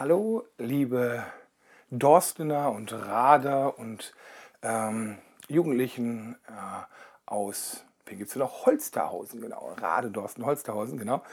[0.00, 1.24] Hallo, liebe
[1.90, 4.14] Dorstener und Rader und
[4.62, 6.52] ähm, Jugendlichen äh,
[7.26, 8.64] aus, wie gibt es noch?
[8.64, 9.74] Holsterhausen, genau.
[9.76, 11.24] Rade, Dorsten, Holsterhausen, genau.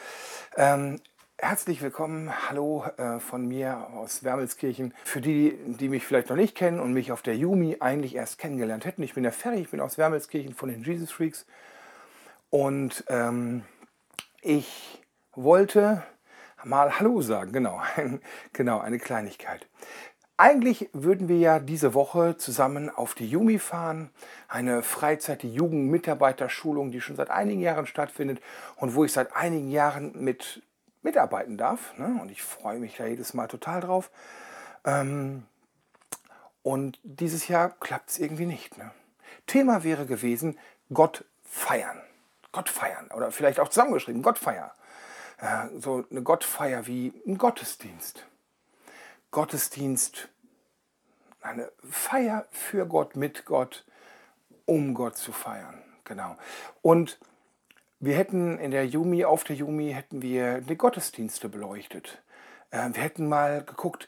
[0.57, 0.99] Ähm,
[1.37, 4.95] herzlich willkommen, hallo äh, von mir aus Wermelskirchen.
[5.03, 8.39] Für die, die mich vielleicht noch nicht kennen und mich auf der Jumi eigentlich erst
[8.39, 11.45] kennengelernt hätten, ich bin der Ferry, ich bin aus Wermelskirchen von den Jesus Freaks.
[12.49, 13.63] Und ähm,
[14.41, 15.03] ich
[15.35, 16.01] wollte
[16.65, 17.81] mal Hallo sagen, genau,
[18.53, 19.67] genau, eine Kleinigkeit.
[20.37, 24.09] Eigentlich würden wir ja diese Woche zusammen auf die Jumi fahren,
[24.49, 28.41] eine Freizeit, die Jugendmitarbeiterschulung, die schon seit einigen Jahren stattfindet
[28.75, 30.61] und wo ich seit einigen Jahren mit
[31.03, 31.97] mitarbeiten darf.
[31.97, 32.19] Ne?
[32.21, 34.11] Und ich freue mich da jedes Mal total drauf.
[34.83, 35.43] Ähm,
[36.63, 38.77] und dieses Jahr klappt es irgendwie nicht.
[38.77, 38.91] Ne?
[39.47, 40.59] Thema wäre gewesen,
[40.93, 42.01] Gott feiern.
[42.51, 43.09] Gott feiern.
[43.15, 44.71] Oder vielleicht auch zusammengeschrieben, Gott feiern
[45.79, 48.25] so eine Gottfeier wie ein Gottesdienst.
[49.31, 50.29] Gottesdienst,
[51.41, 53.85] eine Feier für Gott, mit Gott,
[54.65, 55.83] um Gott zu feiern.
[56.05, 56.37] Genau.
[56.81, 57.19] Und
[57.99, 62.21] wir hätten in der Jumi, auf der Jumi, hätten wir die Gottesdienste beleuchtet.
[62.71, 64.07] Äh, wir hätten mal geguckt,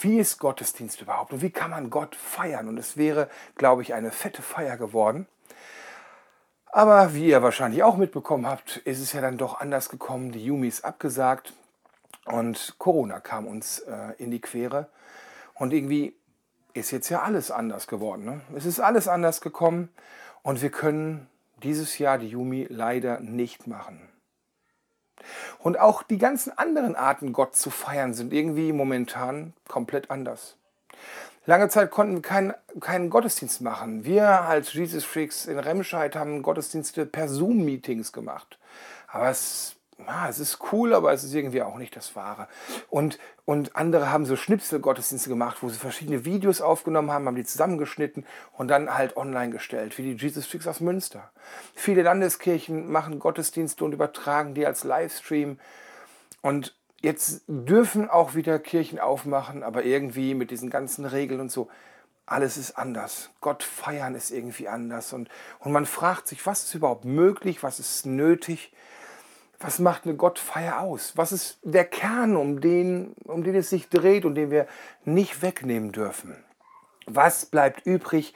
[0.00, 2.68] wie ist Gottesdienst überhaupt und wie kann man Gott feiern.
[2.68, 5.26] Und es wäre, glaube ich, eine fette Feier geworden.
[6.66, 10.32] Aber wie ihr wahrscheinlich auch mitbekommen habt, ist es ja dann doch anders gekommen.
[10.32, 11.52] Die Yumi ist abgesagt
[12.26, 14.88] und Corona kam uns äh, in die Quere.
[15.54, 16.14] Und irgendwie
[16.74, 18.24] ist jetzt ja alles anders geworden.
[18.24, 18.40] Ne?
[18.54, 19.88] Es ist alles anders gekommen
[20.42, 21.28] und wir können
[21.62, 24.00] dieses Jahr die Yumi leider nicht machen.
[25.58, 30.56] Und auch die ganzen anderen Arten, Gott zu feiern, sind irgendwie momentan komplett anders.
[31.46, 34.04] Lange Zeit konnten wir keinen, keinen Gottesdienst machen.
[34.04, 38.58] Wir als Jesus Freaks in Remscheid haben Gottesdienste per Zoom-Meetings gemacht.
[39.06, 42.48] Aber es, ja, es ist cool, aber es ist irgendwie auch nicht das Wahre.
[42.90, 47.44] Und, und andere haben so Schnipsel-Gottesdienste gemacht, wo sie verschiedene Videos aufgenommen haben, haben die
[47.44, 51.30] zusammengeschnitten und dann halt online gestellt, wie die Jesus Freaks aus Münster.
[51.76, 55.60] Viele Landeskirchen machen Gottesdienste und übertragen die als Livestream.
[56.42, 61.68] Und Jetzt dürfen auch wieder Kirchen aufmachen, aber irgendwie mit diesen ganzen Regeln und so,
[62.26, 63.30] alles ist anders.
[63.40, 65.12] Gott feiern ist irgendwie anders.
[65.12, 65.28] Und,
[65.60, 68.72] und man fragt sich, was ist überhaupt möglich, was ist nötig,
[69.58, 71.16] was macht eine Gottfeier aus?
[71.16, 74.66] Was ist der Kern, um den, um den es sich dreht und den wir
[75.04, 76.36] nicht wegnehmen dürfen?
[77.06, 78.34] Was bleibt übrig,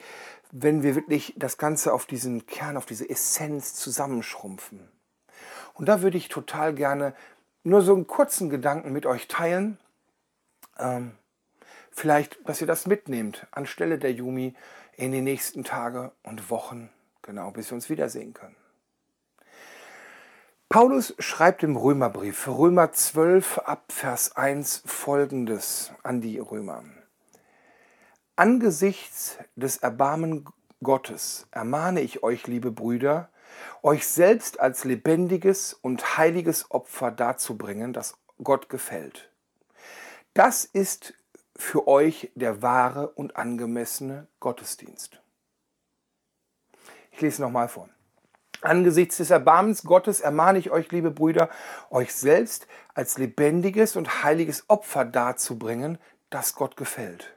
[0.51, 4.89] wenn wir wirklich das Ganze auf diesen Kern, auf diese Essenz zusammenschrumpfen?
[5.73, 7.13] Und da würde ich total gerne
[7.63, 9.77] nur so einen kurzen Gedanken mit euch teilen.
[10.79, 11.11] Ähm,
[11.91, 14.55] vielleicht, dass ihr das mitnehmt anstelle der Yumi
[14.97, 16.89] in die nächsten Tage und Wochen,
[17.21, 18.55] genau, bis wir uns wiedersehen können.
[20.69, 26.83] Paulus schreibt im Römerbrief, Römer 12 ab Vers 1 folgendes an die Römer.
[28.37, 30.45] Angesichts des Erbarmen
[30.81, 33.29] Gottes ermahne ich euch, liebe Brüder,
[33.83, 39.29] euch selbst als lebendiges und heiliges Opfer darzubringen, das Gott gefällt.
[40.33, 41.13] Das ist
[41.55, 45.21] für euch der wahre und angemessene Gottesdienst.
[47.11, 47.89] Ich lese nochmal vor.
[48.61, 51.49] Angesichts des Erbarmens Gottes ermahne ich euch, liebe Brüder,
[51.89, 55.97] euch selbst als lebendiges und heiliges Opfer darzubringen,
[56.29, 57.33] das Gott gefällt.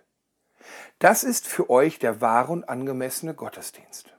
[0.98, 4.13] Das ist für euch der wahre und angemessene Gottesdienst.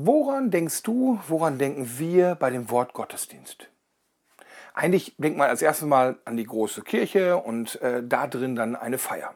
[0.00, 3.68] Woran denkst du, woran denken wir bei dem Wort Gottesdienst?
[4.72, 8.76] Eigentlich denkt man als erstes mal an die große Kirche und äh, da drin dann
[8.76, 9.34] eine Feier.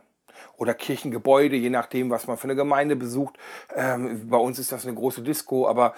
[0.56, 3.38] Oder Kirchengebäude, je nachdem, was man für eine Gemeinde besucht.
[3.74, 5.94] Ähm, bei uns ist das eine große Disco, aber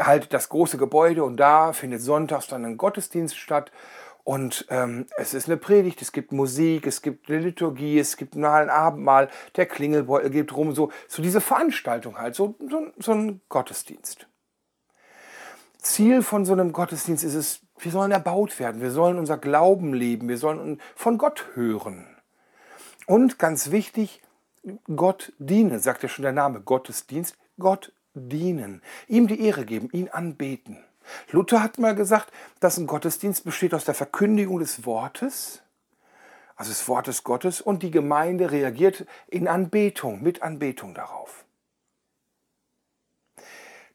[0.00, 3.70] halt das große Gebäude und da findet sonntags dann ein Gottesdienst statt.
[4.24, 8.36] Und ähm, es ist eine Predigt, es gibt Musik, es gibt eine Liturgie, es gibt
[8.36, 13.40] ein Abendmahl, der Klingelbeutel geht rum, so, so diese Veranstaltung halt, so, so, so ein
[13.48, 14.28] Gottesdienst.
[15.78, 19.92] Ziel von so einem Gottesdienst ist es, wir sollen erbaut werden, wir sollen unser Glauben
[19.92, 22.06] leben, wir sollen von Gott hören.
[23.06, 24.22] Und ganz wichtig,
[24.94, 30.08] Gott dienen, sagt ja schon der Name, Gottesdienst, Gott dienen, ihm die Ehre geben, ihn
[30.08, 30.78] anbeten.
[31.30, 35.62] Luther hat mal gesagt, dass ein Gottesdienst besteht aus der Verkündigung des Wortes,
[36.56, 41.44] also des Wortes Gottes, und die Gemeinde reagiert in Anbetung, mit Anbetung darauf.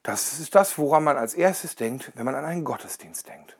[0.04, 3.57] Das ist das, woran man als erstes denkt, wenn man an einen Gottesdienst denkt.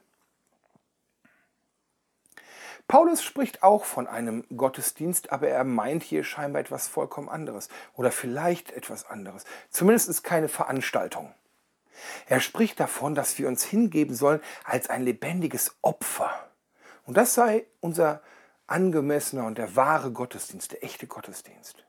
[2.88, 8.12] Paulus spricht auch von einem Gottesdienst, aber er meint hier scheinbar etwas vollkommen anderes oder
[8.12, 9.44] vielleicht etwas anderes.
[9.70, 11.34] Zumindest ist keine Veranstaltung.
[12.28, 16.32] Er spricht davon, dass wir uns hingeben sollen als ein lebendiges Opfer.
[17.06, 18.22] Und das sei unser
[18.68, 21.86] angemessener und der wahre Gottesdienst, der echte Gottesdienst.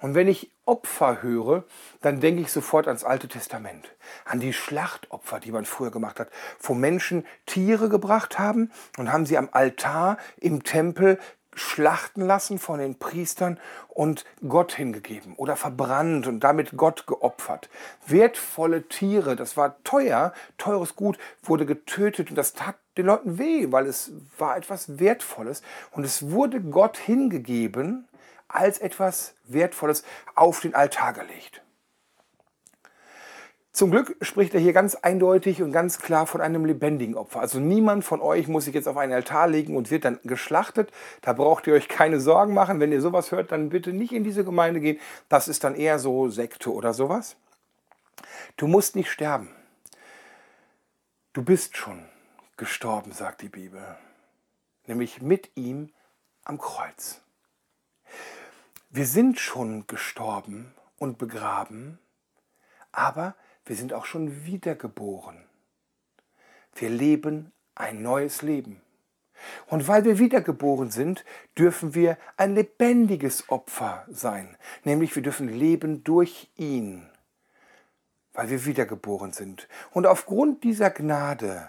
[0.00, 1.64] Und wenn ich Opfer höre,
[2.00, 3.88] dann denke ich sofort ans Alte Testament,
[4.24, 6.30] an die Schlachtopfer, die man früher gemacht hat,
[6.60, 11.18] wo Menschen Tiere gebracht haben und haben sie am Altar im Tempel
[11.56, 13.58] schlachten lassen von den Priestern
[13.88, 17.68] und Gott hingegeben oder verbrannt und damit Gott geopfert.
[18.06, 23.72] Wertvolle Tiere, das war teuer, teures Gut, wurde getötet und das tat den Leuten weh,
[23.72, 25.62] weil es war etwas Wertvolles
[25.92, 28.06] und es wurde Gott hingegeben
[28.48, 30.04] als etwas Wertvolles
[30.34, 31.62] auf den Altar gelegt.
[33.76, 37.40] Zum Glück spricht er hier ganz eindeutig und ganz klar von einem lebendigen Opfer.
[37.40, 40.90] Also niemand von euch muss sich jetzt auf einen Altar legen und wird dann geschlachtet.
[41.20, 42.80] Da braucht ihr euch keine Sorgen machen.
[42.80, 44.98] Wenn ihr sowas hört, dann bitte nicht in diese Gemeinde gehen.
[45.28, 47.36] Das ist dann eher so Sekte oder sowas.
[48.56, 49.50] Du musst nicht sterben.
[51.34, 52.02] Du bist schon
[52.56, 53.82] gestorben, sagt die Bibel.
[54.86, 55.90] Nämlich mit ihm
[56.44, 57.20] am Kreuz.
[58.88, 61.98] Wir sind schon gestorben und begraben,
[62.90, 63.34] aber
[63.66, 65.44] wir sind auch schon wiedergeboren.
[66.74, 68.80] Wir leben ein neues Leben.
[69.66, 71.24] Und weil wir wiedergeboren sind,
[71.58, 74.56] dürfen wir ein lebendiges Opfer sein.
[74.84, 77.06] Nämlich wir dürfen leben durch ihn,
[78.32, 79.68] weil wir wiedergeboren sind.
[79.90, 81.68] Und aufgrund dieser Gnade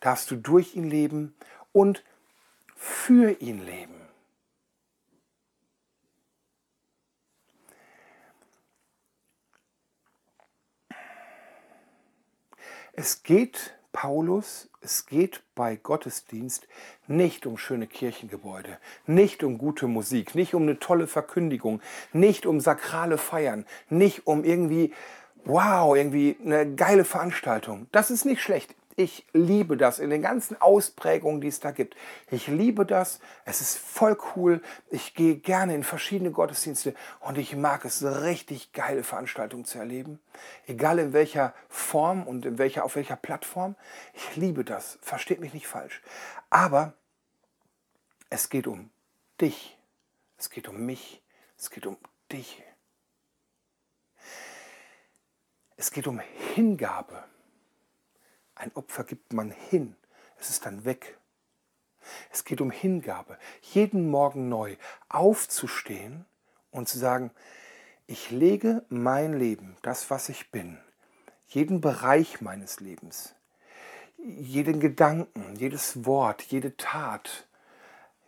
[0.00, 1.34] darfst du durch ihn leben
[1.72, 2.02] und
[2.76, 3.95] für ihn leben.
[12.98, 16.66] Es geht Paulus, es geht bei Gottesdienst
[17.06, 21.82] nicht um schöne Kirchengebäude, nicht um gute Musik, nicht um eine tolle Verkündigung,
[22.14, 24.94] nicht um sakrale Feiern, nicht um irgendwie,
[25.44, 27.86] wow, irgendwie eine geile Veranstaltung.
[27.92, 28.74] Das ist nicht schlecht.
[28.98, 31.96] Ich liebe das in den ganzen Ausprägungen, die es da gibt.
[32.30, 33.20] Ich liebe das.
[33.44, 34.62] Es ist voll cool.
[34.88, 40.18] Ich gehe gerne in verschiedene Gottesdienste und ich mag es, richtig geile Veranstaltungen zu erleben.
[40.66, 43.76] Egal in welcher Form und in welcher, auf welcher Plattform.
[44.14, 44.98] Ich liebe das.
[45.02, 46.00] Versteht mich nicht falsch.
[46.48, 46.94] Aber
[48.30, 48.88] es geht um
[49.42, 49.76] dich.
[50.38, 51.22] Es geht um mich.
[51.58, 51.98] Es geht um
[52.32, 52.62] dich.
[55.76, 56.18] Es geht um
[56.54, 57.24] Hingabe.
[58.56, 59.94] Ein Opfer gibt man hin.
[60.38, 61.18] Es ist dann weg.
[62.32, 63.38] Es geht um Hingabe.
[63.62, 64.76] Jeden Morgen neu
[65.08, 66.24] aufzustehen
[66.70, 67.30] und zu sagen,
[68.06, 70.78] ich lege mein Leben, das, was ich bin,
[71.48, 73.34] jeden Bereich meines Lebens,
[74.18, 77.48] jeden Gedanken, jedes Wort, jede Tat,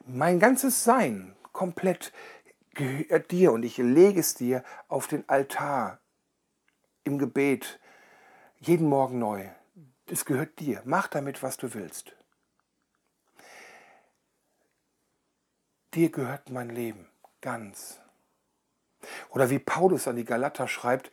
[0.05, 2.13] mein ganzes Sein komplett
[2.75, 6.01] gehört dir und ich lege es dir auf den Altar
[7.05, 7.79] im Gebet,
[8.59, 9.49] jeden Morgen neu.
[10.11, 10.83] Es gehört dir.
[10.85, 12.13] Mach damit, was du willst.
[15.95, 17.09] Dir gehört mein Leben
[17.41, 18.01] ganz.
[19.31, 21.11] Oder wie Paulus an die Galater schreibt,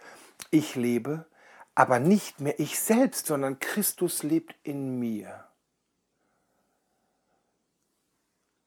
[0.51, 1.25] ich lebe,
[1.75, 5.47] aber nicht mehr ich selbst, sondern Christus lebt in mir.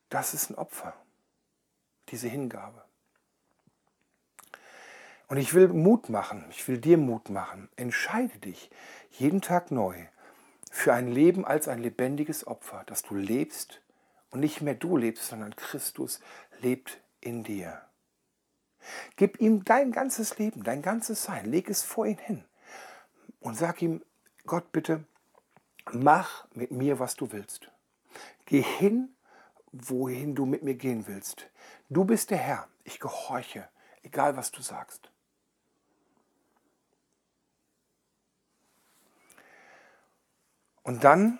[0.08, 0.94] Das ist ein Opfer,
[2.08, 2.84] diese Hingabe.
[5.28, 7.68] Und ich will Mut machen, ich will dir Mut machen.
[7.76, 8.70] Entscheide dich
[9.10, 10.06] jeden Tag neu
[10.78, 13.82] für ein Leben als ein lebendiges Opfer, dass du lebst
[14.30, 16.20] und nicht mehr du lebst, sondern Christus
[16.60, 17.82] lebt in dir.
[19.16, 22.44] Gib ihm dein ganzes Leben, dein ganzes Sein, leg es vor ihn hin
[23.40, 24.04] und sag ihm,
[24.46, 25.04] Gott bitte,
[25.92, 27.72] mach mit mir, was du willst.
[28.44, 29.16] Geh hin,
[29.72, 31.50] wohin du mit mir gehen willst.
[31.90, 33.68] Du bist der Herr, ich gehorche,
[34.02, 35.10] egal was du sagst.
[40.88, 41.38] Und dann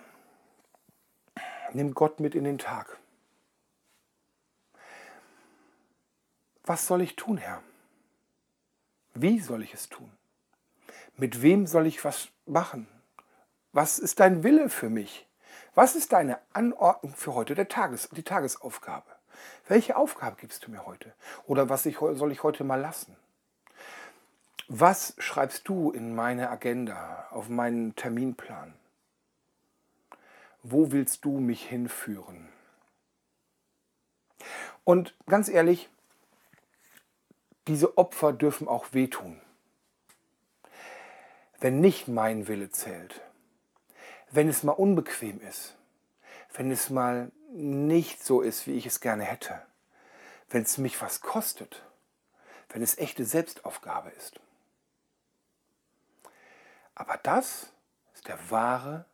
[1.73, 2.99] nimm Gott mit in den Tag.
[6.65, 7.63] Was soll ich tun, Herr?
[9.15, 10.11] Wie soll ich es tun?
[11.17, 12.87] Mit wem soll ich was machen?
[13.71, 15.27] Was ist dein Wille für mich?
[15.73, 19.09] Was ist deine Anordnung für heute, der Tages, die Tagesaufgabe?
[19.67, 21.11] Welche Aufgabe gibst du mir heute?
[21.47, 23.17] Oder was ich, soll ich heute mal lassen?
[24.67, 28.78] Was schreibst du in meine Agenda, auf meinen Terminplan?
[30.63, 32.49] Wo willst du mich hinführen?
[34.83, 35.89] Und ganz ehrlich,
[37.67, 39.39] diese Opfer dürfen auch wehtun.
[41.59, 43.21] Wenn nicht mein Wille zählt,
[44.31, 45.75] wenn es mal unbequem ist,
[46.53, 49.61] wenn es mal nicht so ist, wie ich es gerne hätte,
[50.49, 51.83] wenn es mich was kostet,
[52.69, 54.39] wenn es echte Selbstaufgabe ist.
[56.95, 57.71] Aber das
[58.13, 59.05] ist der wahre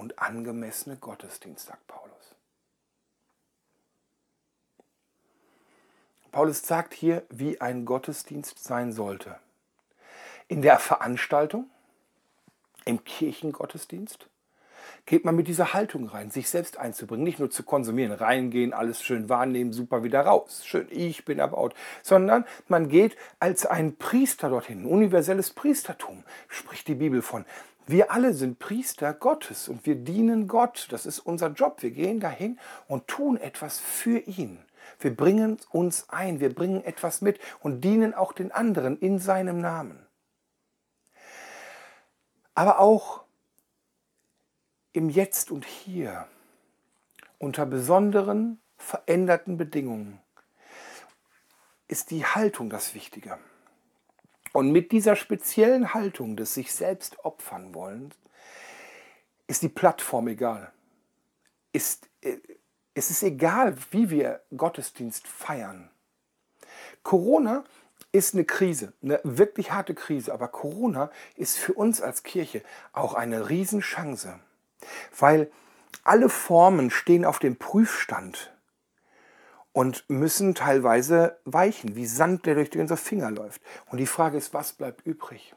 [0.00, 2.34] und angemessene Gottesdienst, sagt Paulus.
[6.32, 9.38] Paulus sagt hier, wie ein Gottesdienst sein sollte.
[10.48, 11.68] In der Veranstaltung,
[12.86, 14.30] im Kirchengottesdienst,
[15.04, 19.02] geht man mit dieser Haltung rein, sich selbst einzubringen, nicht nur zu konsumieren, reingehen, alles
[19.02, 24.48] schön wahrnehmen, super wieder raus, schön, ich bin erbaut, sondern man geht als ein Priester
[24.48, 27.44] dorthin, universelles Priestertum, spricht die Bibel von.
[27.90, 32.20] Wir alle sind Priester Gottes und wir dienen Gott, das ist unser Job, wir gehen
[32.20, 32.56] dahin
[32.86, 34.64] und tun etwas für ihn.
[35.00, 39.60] Wir bringen uns ein, wir bringen etwas mit und dienen auch den anderen in seinem
[39.60, 40.06] Namen.
[42.54, 43.24] Aber auch
[44.92, 46.28] im Jetzt und Hier,
[47.38, 50.20] unter besonderen, veränderten Bedingungen,
[51.88, 53.36] ist die Haltung das Wichtige.
[54.52, 58.12] Und mit dieser speziellen Haltung des sich selbst opfern wollen,
[59.46, 60.72] ist die Plattform egal.
[61.72, 62.38] Ist, äh,
[62.94, 65.90] es ist egal, wie wir Gottesdienst feiern.
[67.02, 67.64] Corona
[68.12, 73.14] ist eine Krise, eine wirklich harte Krise, aber Corona ist für uns als Kirche auch
[73.14, 74.40] eine Riesenchance,
[75.18, 75.50] weil
[76.02, 78.52] alle Formen stehen auf dem Prüfstand
[79.72, 83.62] und müssen teilweise weichen, wie Sand, der durch unsere Finger läuft.
[83.86, 85.54] Und die Frage ist, was bleibt übrig?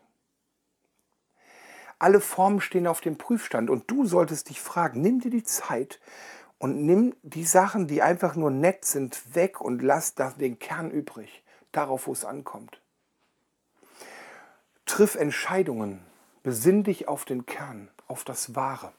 [2.00, 6.00] Alle Formen stehen auf dem Prüfstand und du solltest dich fragen, nimm dir die Zeit
[6.58, 11.44] und nimm die Sachen, die einfach nur nett sind, weg und lass den Kern übrig,
[11.72, 12.82] darauf, wo es ankommt.
[14.86, 16.06] Triff Entscheidungen,
[16.44, 18.92] besinn dich auf den Kern, auf das Wahre.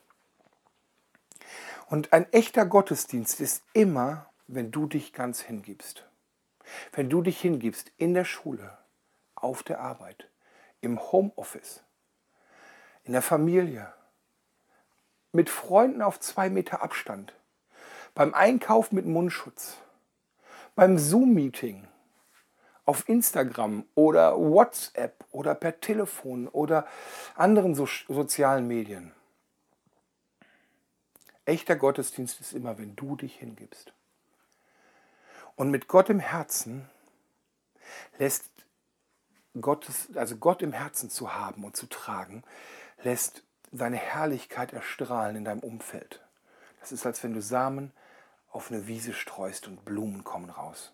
[1.87, 6.07] Und ein echter Gottesdienst ist immer, wenn du dich ganz hingibst.
[6.93, 8.79] Wenn du dich hingibst in der Schule,
[9.35, 10.29] auf der Arbeit,
[10.81, 11.83] im Homeoffice,
[13.05, 13.93] in der Familie,
[15.33, 17.35] mit Freunden auf zwei Meter Abstand,
[18.15, 19.77] beim Einkauf mit Mundschutz,
[20.75, 21.89] beim Zoom-Meeting,
[22.87, 26.87] auf Instagram oder WhatsApp oder per Telefon oder
[27.35, 29.13] anderen so sozialen Medien.
[31.47, 33.94] Echter Gottesdienst ist immer, wenn du dich hingibst.
[35.57, 36.89] Und mit Gott im Herzen
[38.19, 38.51] lässt
[39.61, 42.43] Gottes, also Gott im Herzen zu haben und zu tragen,
[43.03, 46.21] lässt seine Herrlichkeit erstrahlen in deinem Umfeld.
[46.81, 47.93] Das ist, als wenn du Samen
[48.51, 50.93] auf eine Wiese streust und Blumen kommen raus.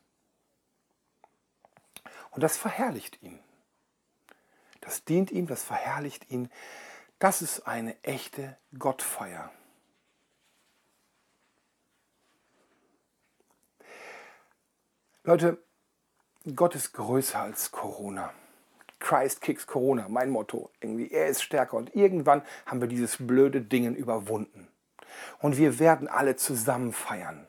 [2.30, 3.38] Und das verherrlicht ihn.
[4.80, 6.50] Das dient ihm, das verherrlicht ihn.
[7.18, 9.50] Das ist eine echte Gottfeier.
[15.22, 15.62] Leute,
[16.54, 18.32] Gott ist größer als Corona.
[19.00, 20.70] Christ kicks Corona, mein Motto.
[20.80, 21.76] Irgendwie, er ist stärker.
[21.76, 24.68] Und irgendwann haben wir dieses blöde Ding überwunden.
[25.40, 27.46] Und wir werden alle zusammen feiern.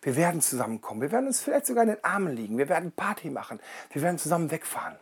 [0.00, 1.00] Wir werden zusammenkommen.
[1.00, 2.56] Wir werden uns vielleicht sogar in den Armen liegen.
[2.56, 3.58] Wir werden Party machen.
[3.90, 4.96] Wir werden zusammen wegfahren.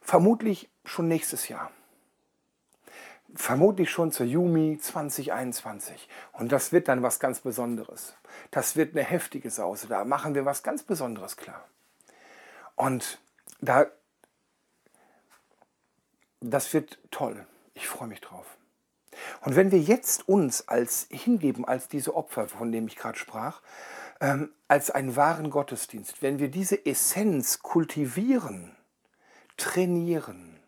[0.00, 1.72] Vermutlich schon nächstes Jahr.
[3.34, 6.08] Vermutlich schon zur Jumi 2021.
[6.32, 8.14] Und das wird dann was ganz Besonderes.
[8.50, 9.86] Das wird eine heftige Sause.
[9.86, 11.68] Da machen wir was ganz Besonderes klar.
[12.74, 13.20] Und
[13.60, 13.86] da,
[16.40, 17.46] das wird toll.
[17.74, 18.56] Ich freue mich drauf.
[19.42, 23.60] Und wenn wir jetzt uns als hingeben, als diese Opfer, von denen ich gerade sprach,
[24.20, 28.76] ähm, als einen wahren Gottesdienst, wenn wir diese Essenz kultivieren,
[29.56, 30.60] trainieren,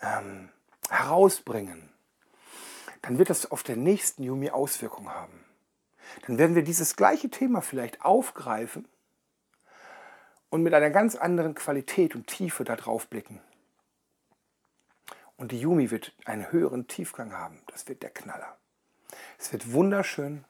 [0.00, 0.50] ähm,
[0.90, 1.92] herausbringen,
[3.02, 5.44] dann wird das auf der nächsten Yumi Auswirkungen haben.
[6.26, 8.88] Dann werden wir dieses gleiche Thema vielleicht aufgreifen
[10.50, 13.40] und mit einer ganz anderen Qualität und Tiefe da drauf blicken.
[15.36, 17.62] Und die Yumi wird einen höheren Tiefgang haben.
[17.66, 18.56] Das wird der Knaller.
[19.38, 20.44] Es wird wunderschön.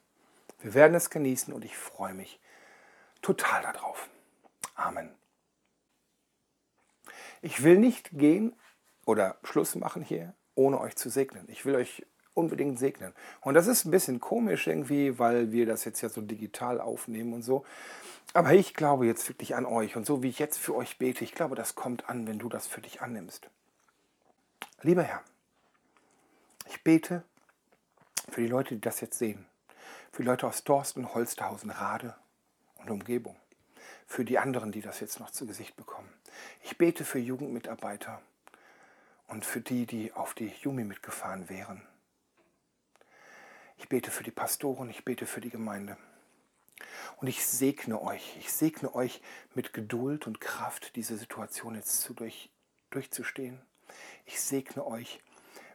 [0.61, 2.41] Wir werden es genießen und ich freue mich
[3.21, 4.09] total darauf.
[4.75, 5.13] Amen.
[7.43, 8.55] Ich will nicht gehen
[9.07, 11.47] oder Schluss machen hier, ohne euch zu segnen.
[11.49, 13.15] Ich will euch unbedingt segnen.
[13.41, 17.33] Und das ist ein bisschen komisch irgendwie, weil wir das jetzt ja so digital aufnehmen
[17.33, 17.65] und so.
[18.35, 21.25] Aber ich glaube jetzt wirklich an euch und so wie ich jetzt für euch bete,
[21.25, 23.49] ich glaube, das kommt an, wenn du das für dich annimmst.
[24.83, 25.23] Lieber Herr,
[26.69, 27.23] ich bete
[28.29, 29.47] für die Leute, die das jetzt sehen,
[30.13, 32.15] für die Leute aus Dorsten, Holsterhausen, Rade
[32.75, 33.37] und Umgebung,
[34.07, 36.13] für die anderen, die das jetzt noch zu Gesicht bekommen.
[36.63, 38.21] Ich bete für Jugendmitarbeiter
[39.27, 41.87] und für die, die auf die Jumi mitgefahren wären.
[43.79, 45.97] Ich bete für die Pastoren, ich bete für die Gemeinde.
[47.19, 49.21] Und ich segne euch, ich segne euch
[49.55, 52.51] mit Geduld und Kraft, diese Situation jetzt zu durch,
[52.91, 53.61] durchzustehen
[54.25, 55.23] Ich segne euch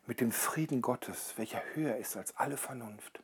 [0.05, 3.21] mit dem Frieden Gottes, welcher höher ist als alle Vernunft.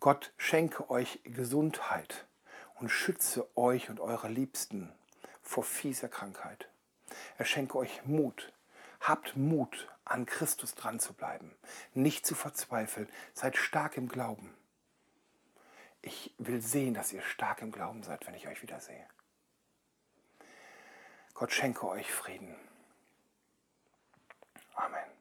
[0.00, 2.26] Gott schenke euch Gesundheit
[2.74, 4.92] und schütze euch und eure Liebsten
[5.42, 6.68] vor fieser Krankheit.
[7.38, 8.52] Er schenke euch Mut.
[9.00, 11.54] Habt Mut, an Christus dran zu bleiben,
[11.94, 13.08] nicht zu verzweifeln.
[13.34, 14.54] Seid stark im Glauben.
[16.02, 19.06] Ich will sehen, dass ihr stark im Glauben seid, wenn ich euch wiedersehe.
[21.34, 22.56] Gott schenke euch Frieden.
[24.74, 25.15] Amen.